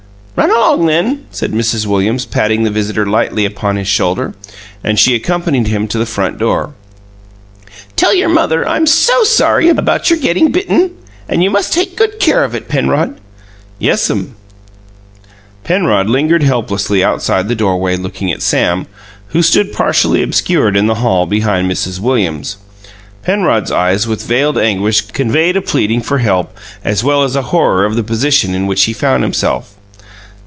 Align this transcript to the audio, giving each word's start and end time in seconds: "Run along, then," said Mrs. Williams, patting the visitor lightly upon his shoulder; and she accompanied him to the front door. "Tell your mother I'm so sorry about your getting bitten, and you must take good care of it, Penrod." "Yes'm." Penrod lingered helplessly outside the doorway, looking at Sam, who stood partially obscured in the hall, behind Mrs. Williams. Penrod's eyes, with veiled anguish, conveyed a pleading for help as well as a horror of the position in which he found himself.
"Run 0.33 0.49
along, 0.49 0.85
then," 0.87 1.25
said 1.29 1.51
Mrs. 1.51 1.85
Williams, 1.85 2.25
patting 2.25 2.63
the 2.63 2.71
visitor 2.71 3.05
lightly 3.05 3.45
upon 3.45 3.75
his 3.75 3.87
shoulder; 3.89 4.33
and 4.83 4.97
she 4.97 5.13
accompanied 5.13 5.67
him 5.67 5.87
to 5.89 5.99
the 5.99 6.05
front 6.05 6.39
door. 6.39 6.71
"Tell 7.95 8.15
your 8.15 8.29
mother 8.29 8.67
I'm 8.67 8.87
so 8.87 9.23
sorry 9.23 9.69
about 9.69 10.09
your 10.09 10.17
getting 10.17 10.49
bitten, 10.49 10.91
and 11.29 11.43
you 11.43 11.51
must 11.51 11.73
take 11.73 11.97
good 11.97 12.19
care 12.19 12.43
of 12.43 12.55
it, 12.55 12.69
Penrod." 12.69 13.19
"Yes'm." 13.77 14.35
Penrod 15.63 16.09
lingered 16.09 16.43
helplessly 16.43 17.03
outside 17.03 17.47
the 17.47 17.53
doorway, 17.53 17.95
looking 17.95 18.31
at 18.31 18.41
Sam, 18.41 18.87
who 19.27 19.43
stood 19.43 19.73
partially 19.73 20.23
obscured 20.23 20.75
in 20.75 20.87
the 20.87 20.95
hall, 21.03 21.27
behind 21.27 21.69
Mrs. 21.69 21.99
Williams. 21.99 22.57
Penrod's 23.21 23.71
eyes, 23.71 24.07
with 24.07 24.23
veiled 24.25 24.57
anguish, 24.57 25.01
conveyed 25.01 25.57
a 25.57 25.61
pleading 25.61 26.01
for 26.01 26.17
help 26.17 26.57
as 26.83 27.03
well 27.03 27.21
as 27.21 27.35
a 27.35 27.43
horror 27.51 27.85
of 27.85 27.95
the 27.95 28.03
position 28.03 28.55
in 28.55 28.65
which 28.65 28.85
he 28.85 28.93
found 28.93 29.21
himself. 29.23 29.75